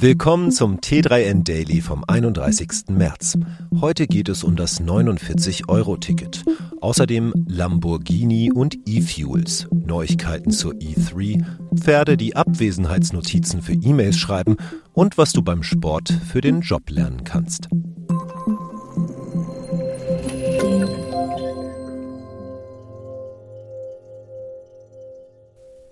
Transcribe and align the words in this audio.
Willkommen 0.00 0.52
zum 0.52 0.78
T3N 0.78 1.42
Daily 1.42 1.80
vom 1.80 2.04
31. 2.06 2.90
März. 2.90 3.36
Heute 3.80 4.06
geht 4.06 4.28
es 4.28 4.44
um 4.44 4.54
das 4.54 4.80
49-Euro-Ticket. 4.80 6.44
Außerdem 6.80 7.32
Lamborghini 7.48 8.52
und 8.52 8.76
E-Fuels, 8.86 9.66
Neuigkeiten 9.72 10.52
zur 10.52 10.74
E3, 10.74 11.44
Pferde, 11.74 12.16
die 12.16 12.36
Abwesenheitsnotizen 12.36 13.60
für 13.60 13.72
E-Mails 13.72 14.16
schreiben 14.16 14.56
und 14.92 15.18
was 15.18 15.32
du 15.32 15.42
beim 15.42 15.64
Sport 15.64 16.14
für 16.30 16.42
den 16.42 16.60
Job 16.60 16.88
lernen 16.90 17.24
kannst. 17.24 17.68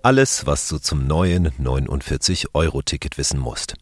Alles, 0.01 0.45
was 0.45 0.69
du 0.69 0.77
zum 0.77 1.05
neuen 1.07 1.49
49-Euro-Ticket 1.49 3.17
wissen 3.17 3.41
musst. 3.41 3.75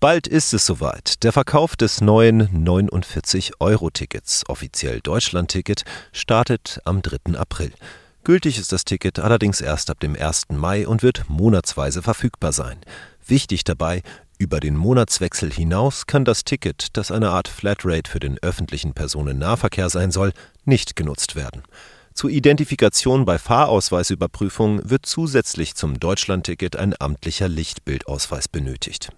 Bald 0.00 0.26
ist 0.26 0.54
es 0.54 0.64
soweit. 0.64 1.22
Der 1.24 1.30
Verkauf 1.30 1.76
des 1.76 2.00
neuen 2.00 2.48
49-Euro-Tickets, 2.66 4.48
offiziell 4.48 5.02
Deutschland-Ticket, 5.02 5.82
startet 6.14 6.80
am 6.86 7.02
3. 7.02 7.38
April. 7.38 7.70
Gültig 8.24 8.58
ist 8.58 8.72
das 8.72 8.86
Ticket 8.86 9.18
allerdings 9.18 9.60
erst 9.60 9.90
ab 9.90 10.00
dem 10.00 10.16
1. 10.16 10.52
Mai 10.52 10.88
und 10.88 11.02
wird 11.02 11.28
monatsweise 11.28 12.00
verfügbar 12.00 12.52
sein. 12.52 12.78
Wichtig 13.26 13.64
dabei, 13.64 14.02
über 14.38 14.58
den 14.58 14.74
Monatswechsel 14.74 15.52
hinaus 15.52 16.06
kann 16.06 16.24
das 16.24 16.44
Ticket, 16.44 16.96
das 16.96 17.10
eine 17.10 17.28
Art 17.28 17.48
Flatrate 17.48 18.10
für 18.10 18.20
den 18.20 18.38
öffentlichen 18.38 18.94
Personennahverkehr 18.94 19.90
sein 19.90 20.12
soll, 20.12 20.32
nicht 20.64 20.96
genutzt 20.96 21.36
werden. 21.36 21.62
Zur 22.14 22.30
Identifikation 22.30 23.26
bei 23.26 23.38
Fahrausweisüberprüfung 23.38 24.80
wird 24.88 25.04
zusätzlich 25.04 25.74
zum 25.74 26.00
Deutschlandticket 26.00 26.76
ein 26.76 26.94
amtlicher 26.98 27.48
Lichtbildausweis 27.48 28.48
benötigt. 28.48 29.10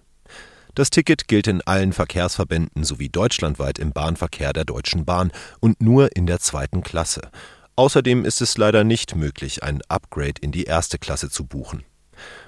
Das 0.75 0.89
Ticket 0.89 1.27
gilt 1.27 1.45
in 1.45 1.61
allen 1.61 1.93
Verkehrsverbänden 1.93 2.83
sowie 2.83 3.07
deutschlandweit 3.07 3.77
im 3.77 3.91
Bahnverkehr 3.91 4.53
der 4.53 4.65
Deutschen 4.65 5.05
Bahn 5.05 5.31
und 5.59 5.81
nur 5.83 6.15
in 6.15 6.25
der 6.25 6.39
zweiten 6.39 6.81
Klasse. 6.81 7.29
Außerdem 7.75 8.25
ist 8.25 8.41
es 8.41 8.57
leider 8.57 8.83
nicht 8.83 9.15
möglich, 9.15 9.61
ein 9.61 9.81
Upgrade 9.87 10.41
in 10.41 10.51
die 10.51 10.63
erste 10.63 10.97
Klasse 10.97 11.29
zu 11.29 11.45
buchen. 11.45 11.83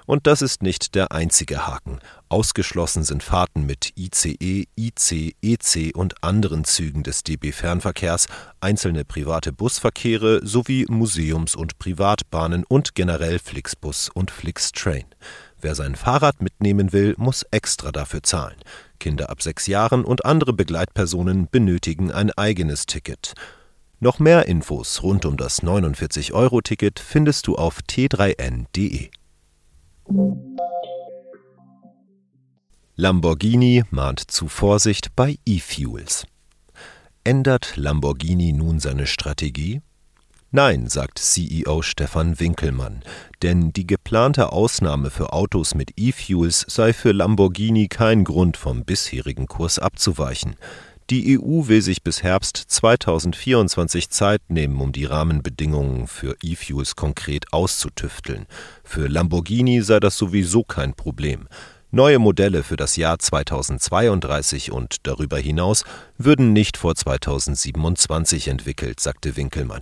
Und 0.08 0.26
das 0.28 0.42
ist 0.42 0.64
nicht 0.64 0.96
der 0.96 1.12
einzige 1.12 1.68
Haken. 1.68 2.00
Ausgeschlossen 2.30 3.04
sind 3.04 3.22
Fahrten 3.22 3.66
mit 3.66 3.94
ICE, 3.96 4.68
IC, 4.76 5.36
EC 5.42 5.96
und 5.96 6.24
anderen 6.24 6.64
Zügen 6.64 7.04
des 7.04 7.24
DB 7.24 7.52
Fernverkehrs, 7.52 8.28
einzelne 8.60 9.06
private 9.06 9.52
Busverkehre 9.52 10.46
sowie 10.46 10.86
Museums- 10.90 11.56
und 11.56 11.78
Privatbahnen 11.78 12.64
und 12.68 12.96
generell 12.96 13.40
Flixbus 13.40 14.10
und 14.10 14.32
Flixtrain. 14.32 15.06
Wer 15.66 15.74
sein 15.74 15.96
Fahrrad 15.96 16.44
mitnehmen 16.44 16.94
will, 16.94 17.16
muss 17.18 17.42
extra 17.50 17.92
dafür 17.92 18.22
zahlen. 18.22 18.58
Kinder 19.00 19.32
ab 19.32 19.42
sechs 19.42 19.66
Jahren 19.66 20.06
und 20.06 20.24
andere 20.24 20.54
Begleitpersonen 20.54 21.48
benötigen 21.50 22.12
ein 22.12 22.30
eigenes 22.34 22.86
Ticket. 22.86 23.34
Noch 24.00 24.20
mehr 24.20 24.48
Infos 24.48 25.02
rund 25.02 25.26
um 25.26 25.38
das 25.38 25.64
49-Euro-Ticket 25.64 27.00
findest 27.00 27.48
du 27.48 27.56
auf 27.56 27.80
t3n.de. 27.80 29.10
Lamborghini 32.96 33.86
mahnt 33.90 34.20
zu 34.20 34.48
Vorsicht 34.48 35.16
bei 35.16 35.40
E-Fuels. 35.48 36.28
Ändert 37.24 37.76
Lamborghini 37.76 38.54
nun 38.54 38.80
seine 38.80 39.08
Strategie? 39.08 39.82
Nein, 40.56 40.88
sagt 40.88 41.20
CEO 41.20 41.82
Stefan 41.82 42.40
Winkelmann, 42.40 43.04
denn 43.42 43.74
die 43.74 43.86
geplante 43.86 44.54
Ausnahme 44.54 45.10
für 45.10 45.34
Autos 45.34 45.76
mit 45.76 45.92
E-Fuels 45.98 46.66
sei 46.70 46.94
für 46.94 47.12
Lamborghini 47.12 47.90
kein 47.90 48.24
Grund 48.24 48.56
vom 48.56 48.86
bisherigen 48.86 49.48
Kurs 49.48 49.80
abzuweichen. 49.80 50.56
Die 51.10 51.38
EU 51.38 51.68
will 51.68 51.82
sich 51.82 52.04
bis 52.04 52.24
Herbst 52.24 52.56
2024 52.56 54.10
Zeit 54.10 54.44
nehmen, 54.48 54.80
um 54.80 54.94
die 54.94 55.04
Rahmenbedingungen 55.04 56.08
für 56.08 56.38
E-Fuels 56.42 56.96
konkret 56.96 57.52
auszutüfteln. 57.52 58.46
Für 58.86 59.10
Lamborghini 59.10 59.82
sei 59.82 60.00
das 60.00 60.18
sowieso 60.18 60.64
kein 60.64 60.94
Problem. 60.94 61.50
Neue 61.92 62.20
Modelle 62.20 62.64
für 62.64 62.78
das 62.78 62.96
Jahr 62.96 63.20
2032 63.20 64.72
und 64.72 65.06
darüber 65.06 65.38
hinaus 65.38 65.84
würden 66.18 66.54
nicht 66.54 66.78
vor 66.78 66.96
2027 66.96 68.48
entwickelt, 68.48 69.02
sagte 69.02 69.36
Winkelmann. 69.36 69.82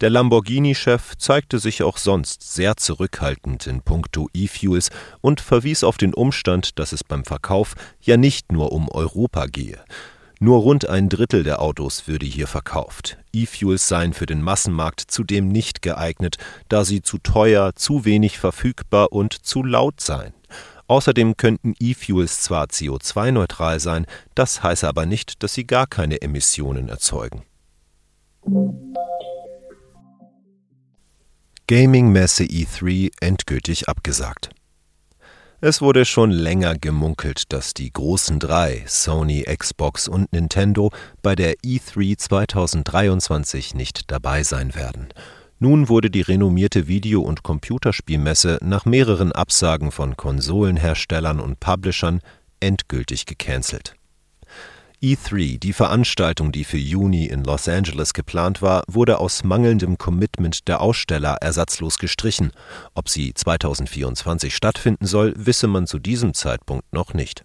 Der 0.00 0.10
Lamborghini-Chef 0.10 1.16
zeigte 1.16 1.58
sich 1.58 1.82
auch 1.82 1.96
sonst 1.96 2.54
sehr 2.54 2.76
zurückhaltend 2.76 3.66
in 3.66 3.82
puncto 3.82 4.28
E-Fuels 4.32 4.90
und 5.20 5.40
verwies 5.40 5.82
auf 5.82 5.96
den 5.96 6.14
Umstand, 6.14 6.78
dass 6.78 6.92
es 6.92 7.02
beim 7.02 7.24
Verkauf 7.24 7.74
ja 8.00 8.16
nicht 8.16 8.52
nur 8.52 8.70
um 8.70 8.88
Europa 8.88 9.46
gehe. 9.46 9.80
Nur 10.38 10.60
rund 10.60 10.88
ein 10.88 11.08
Drittel 11.08 11.42
der 11.42 11.60
Autos 11.60 12.06
würde 12.06 12.26
hier 12.26 12.46
verkauft. 12.46 13.18
E-Fuels 13.32 13.88
seien 13.88 14.12
für 14.12 14.26
den 14.26 14.40
Massenmarkt 14.40 15.00
zudem 15.00 15.48
nicht 15.48 15.82
geeignet, 15.82 16.36
da 16.68 16.84
sie 16.84 17.02
zu 17.02 17.18
teuer, 17.18 17.74
zu 17.74 18.04
wenig 18.04 18.38
verfügbar 18.38 19.10
und 19.10 19.32
zu 19.32 19.64
laut 19.64 20.00
seien. 20.00 20.32
Außerdem 20.86 21.36
könnten 21.36 21.74
E-Fuels 21.80 22.40
zwar 22.40 22.66
CO2-neutral 22.66 23.80
sein, 23.80 24.06
das 24.36 24.62
heiße 24.62 24.86
aber 24.86 25.06
nicht, 25.06 25.42
dass 25.42 25.54
sie 25.54 25.66
gar 25.66 25.88
keine 25.88 26.22
Emissionen 26.22 26.88
erzeugen. 26.88 27.42
Gaming-Messe 31.70 32.44
E3 32.44 33.10
endgültig 33.20 33.90
abgesagt. 33.90 34.48
Es 35.60 35.82
wurde 35.82 36.06
schon 36.06 36.30
länger 36.30 36.74
gemunkelt, 36.78 37.52
dass 37.52 37.74
die 37.74 37.92
großen 37.92 38.38
drei, 38.38 38.84
Sony, 38.86 39.42
Xbox 39.42 40.08
und 40.08 40.32
Nintendo, 40.32 40.90
bei 41.20 41.34
der 41.34 41.56
E3 41.56 42.16
2023 42.16 43.74
nicht 43.74 44.10
dabei 44.10 44.44
sein 44.44 44.74
werden. 44.74 45.08
Nun 45.58 45.90
wurde 45.90 46.10
die 46.10 46.22
renommierte 46.22 46.88
Video- 46.88 47.20
und 47.20 47.42
Computerspielmesse 47.42 48.60
nach 48.62 48.86
mehreren 48.86 49.32
Absagen 49.32 49.90
von 49.90 50.16
Konsolenherstellern 50.16 51.38
und 51.38 51.60
Publishern 51.60 52.22
endgültig 52.60 53.26
gecancelt. 53.26 53.97
E3, 55.00 55.60
die 55.60 55.72
Veranstaltung, 55.72 56.50
die 56.50 56.64
für 56.64 56.76
Juni 56.76 57.26
in 57.26 57.44
Los 57.44 57.68
Angeles 57.68 58.14
geplant 58.14 58.62
war, 58.62 58.82
wurde 58.88 59.20
aus 59.20 59.44
mangelndem 59.44 59.96
Commitment 59.96 60.66
der 60.66 60.80
Aussteller 60.80 61.36
ersatzlos 61.40 61.98
gestrichen. 61.98 62.50
Ob 62.94 63.08
sie 63.08 63.32
2024 63.32 64.52
stattfinden 64.52 65.06
soll, 65.06 65.34
wisse 65.36 65.68
man 65.68 65.86
zu 65.86 66.00
diesem 66.00 66.34
Zeitpunkt 66.34 66.92
noch 66.92 67.14
nicht. 67.14 67.44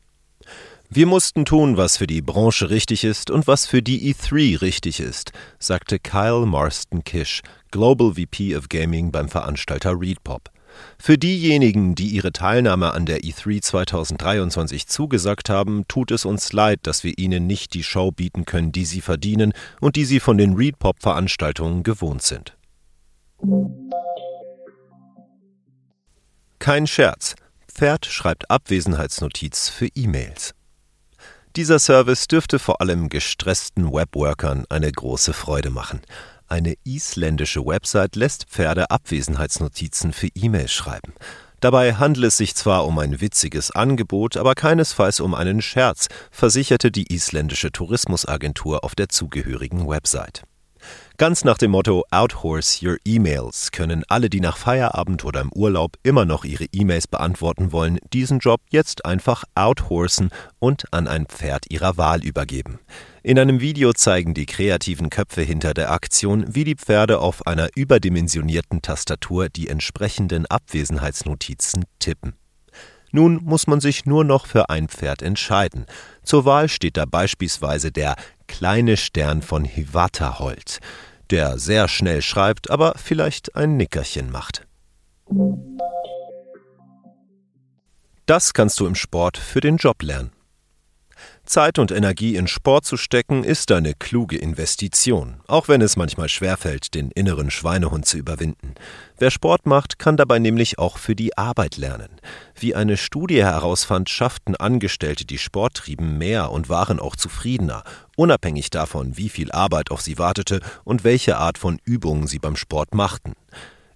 Wir 0.89 1.05
mussten 1.05 1.45
tun, 1.45 1.77
was 1.77 1.97
für 1.97 2.07
die 2.07 2.23
Branche 2.23 2.71
richtig 2.71 3.03
ist 3.03 3.29
und 3.29 3.45
was 3.45 3.67
für 3.67 3.83
die 3.83 4.11
E3 4.11 4.59
richtig 4.61 4.99
ist, 4.99 5.31
sagte 5.59 5.99
Kyle 5.99 6.47
Marston 6.47 7.03
Kish, 7.03 7.43
Global 7.69 8.15
VP 8.15 8.55
of 8.57 8.67
Gaming 8.67 9.11
beim 9.11 9.29
Veranstalter 9.29 9.93
ReadPop. 9.99 10.49
Für 10.97 11.17
diejenigen, 11.17 11.95
die 11.95 12.07
ihre 12.07 12.31
Teilnahme 12.31 12.93
an 12.93 13.05
der 13.05 13.21
E3 13.21 13.61
2023 13.61 14.87
zugesagt 14.87 15.49
haben, 15.49 15.85
tut 15.87 16.11
es 16.11 16.25
uns 16.25 16.53
leid, 16.53 16.79
dass 16.83 17.03
wir 17.03 17.17
ihnen 17.17 17.47
nicht 17.47 17.73
die 17.73 17.83
Show 17.83 18.11
bieten 18.11 18.45
können, 18.45 18.71
die 18.71 18.85
sie 18.85 19.01
verdienen 19.01 19.53
und 19.81 19.95
die 19.95 20.05
sie 20.05 20.19
von 20.19 20.37
den 20.37 20.53
Readpop-Veranstaltungen 20.55 21.83
gewohnt 21.83 22.21
sind. 22.21 22.55
Kein 26.59 26.87
Scherz. 26.87 27.35
Pferd 27.67 28.05
schreibt 28.05 28.49
Abwesenheitsnotiz 28.49 29.69
für 29.69 29.87
E-Mails. 29.95 30.53
Dieser 31.55 31.77
Service 31.77 32.27
dürfte 32.27 32.57
vor 32.57 32.81
allem 32.81 33.09
gestressten 33.09 33.91
Webworkern 33.91 34.65
eine 34.69 34.91
große 34.91 35.33
Freude 35.33 35.69
machen. 35.69 36.01
Eine 36.53 36.75
isländische 36.83 37.65
Website 37.65 38.15
lässt 38.15 38.43
Pferde 38.43 38.91
Abwesenheitsnotizen 38.91 40.13
für 40.13 40.27
E-Mails 40.35 40.71
schreiben. 40.71 41.15
Dabei 41.61 41.95
handelt 41.95 42.27
es 42.27 42.37
sich 42.37 42.53
zwar 42.53 42.85
um 42.85 42.99
ein 42.99 43.21
witziges 43.21 43.71
Angebot, 43.71 44.37
aber 44.37 44.53
keinesfalls 44.53 45.19
um 45.19 45.33
einen 45.33 45.63
Scherz, 45.63 46.09
versicherte 46.29 46.91
die 46.91 47.11
isländische 47.11 47.71
Tourismusagentur 47.71 48.83
auf 48.83 48.93
der 48.93 49.09
zugehörigen 49.09 49.87
Website. 49.87 50.43
Ganz 51.17 51.43
nach 51.43 51.57
dem 51.57 51.71
Motto 51.71 52.03
Outhorse 52.09 52.85
Your 52.85 52.97
Emails 53.05 53.71
können 53.71 54.03
alle, 54.07 54.29
die 54.29 54.39
nach 54.39 54.57
Feierabend 54.57 55.23
oder 55.23 55.41
im 55.41 55.51
Urlaub 55.53 55.97
immer 56.01 56.25
noch 56.25 56.43
ihre 56.43 56.65
E-Mails 56.71 57.07
beantworten 57.07 57.71
wollen, 57.71 57.99
diesen 58.11 58.39
Job 58.39 58.61
jetzt 58.71 59.05
einfach 59.05 59.43
outhorsen 59.53 60.31
und 60.57 60.91
an 60.91 61.07
ein 61.07 61.27
Pferd 61.27 61.69
ihrer 61.69 61.97
Wahl 61.97 62.23
übergeben. 62.23 62.79
In 63.21 63.37
einem 63.37 63.61
Video 63.61 63.93
zeigen 63.93 64.33
die 64.33 64.47
kreativen 64.47 65.09
Köpfe 65.09 65.43
hinter 65.43 65.73
der 65.73 65.91
Aktion, 65.91 66.45
wie 66.47 66.63
die 66.63 66.75
Pferde 66.75 67.19
auf 67.19 67.45
einer 67.47 67.69
überdimensionierten 67.75 68.81
Tastatur 68.81 69.49
die 69.49 69.69
entsprechenden 69.69 70.45
Abwesenheitsnotizen 70.47 71.85
tippen. 71.99 72.33
Nun 73.11 73.39
muss 73.43 73.67
man 73.67 73.79
sich 73.79 74.07
nur 74.07 74.23
noch 74.23 74.47
für 74.47 74.71
ein 74.71 74.87
Pferd 74.87 75.21
entscheiden. 75.21 75.85
Zur 76.23 76.45
Wahl 76.45 76.67
steht 76.67 76.97
da 76.97 77.05
beispielsweise 77.05 77.91
der 77.91 78.15
kleine 78.47 78.97
Stern 78.97 79.41
von 79.41 79.65
Hiwataholt, 79.65 80.79
der 81.29 81.57
sehr 81.57 81.87
schnell 81.87 82.21
schreibt, 82.21 82.69
aber 82.69 82.93
vielleicht 82.97 83.55
ein 83.55 83.77
Nickerchen 83.77 84.31
macht. 84.31 84.67
Das 88.25 88.53
kannst 88.53 88.79
du 88.79 88.85
im 88.85 88.95
Sport 88.95 89.37
für 89.37 89.59
den 89.59 89.77
Job 89.77 90.01
lernen. 90.01 90.31
Zeit 91.45 91.77
und 91.77 91.91
Energie 91.91 92.35
in 92.35 92.47
Sport 92.47 92.85
zu 92.85 92.95
stecken, 92.95 93.43
ist 93.43 93.71
eine 93.71 93.93
kluge 93.93 94.37
Investition, 94.37 95.41
auch 95.47 95.67
wenn 95.67 95.81
es 95.81 95.97
manchmal 95.97 96.29
schwerfällt, 96.29 96.93
den 96.93 97.11
inneren 97.11 97.51
Schweinehund 97.51 98.05
zu 98.05 98.17
überwinden. 98.17 98.75
Wer 99.17 99.29
Sport 99.29 99.65
macht, 99.65 99.99
kann 99.99 100.15
dabei 100.15 100.39
nämlich 100.39 100.79
auch 100.79 100.97
für 100.97 101.15
die 101.15 101.37
Arbeit 101.37 101.77
lernen. 101.77 102.09
Wie 102.55 102.75
eine 102.75 102.95
Studie 102.95 103.43
herausfand, 103.43 104.09
schafften 104.09 104.55
Angestellte, 104.55 105.25
die 105.25 105.37
Sport 105.37 105.75
trieben, 105.75 106.17
mehr 106.17 106.51
und 106.51 106.69
waren 106.69 106.99
auch 106.99 107.15
zufriedener, 107.15 107.83
unabhängig 108.15 108.69
davon, 108.69 109.17
wie 109.17 109.29
viel 109.29 109.51
Arbeit 109.51 109.91
auf 109.91 110.01
sie 110.01 110.17
wartete 110.17 110.61
und 110.85 111.03
welche 111.03 111.37
Art 111.37 111.57
von 111.57 111.79
Übungen 111.83 112.27
sie 112.27 112.39
beim 112.39 112.55
Sport 112.55 112.95
machten. 112.95 113.33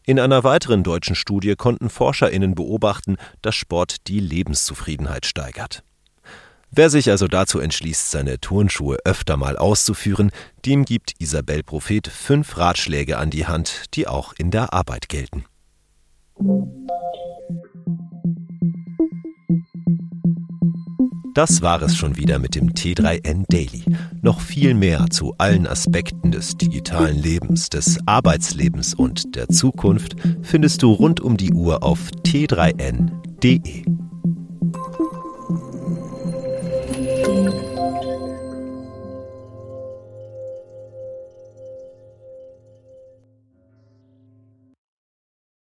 In 0.05 0.21
einer 0.21 0.45
weiteren 0.45 0.83
deutschen 0.83 1.15
Studie 1.15 1.55
konnten 1.55 1.89
Forscherinnen 1.89 2.55
beobachten, 2.55 3.17
dass 3.41 3.55
Sport 3.55 4.07
die 4.07 4.21
Lebenszufriedenheit 4.21 5.25
steigert. 5.25 5.83
Wer 6.69 6.89
sich 6.89 7.09
also 7.09 7.27
dazu 7.27 7.59
entschließt, 7.59 8.11
seine 8.11 8.39
Turnschuhe 8.39 8.97
öfter 9.05 9.37
mal 9.37 9.57
auszuführen, 9.57 10.31
dem 10.65 10.85
gibt 10.85 11.13
Isabel 11.19 11.63
Prophet 11.63 12.07
fünf 12.07 12.57
Ratschläge 12.57 13.17
an 13.17 13.29
die 13.29 13.47
Hand, 13.47 13.85
die 13.95 14.07
auch 14.07 14.33
in 14.37 14.51
der 14.51 14.73
Arbeit 14.73 15.09
gelten. 15.09 15.45
Das 21.33 21.61
war 21.61 21.81
es 21.83 21.95
schon 21.95 22.17
wieder 22.17 22.39
mit 22.39 22.55
dem 22.55 22.71
T3N 22.71 23.45
Daily. 23.47 23.83
Noch 24.23 24.41
viel 24.41 24.73
mehr 24.73 25.05
zu 25.11 25.35
allen 25.37 25.67
Aspekten 25.67 26.31
des 26.31 26.57
digitalen 26.57 27.15
Lebens, 27.15 27.69
des 27.69 27.99
Arbeitslebens 28.07 28.95
und 28.95 29.35
der 29.35 29.47
Zukunft 29.47 30.15
findest 30.41 30.81
du 30.81 30.91
rund 30.91 31.21
um 31.21 31.37
die 31.37 31.53
Uhr 31.53 31.83
auf 31.83 32.09
t3n.de. 32.25 33.85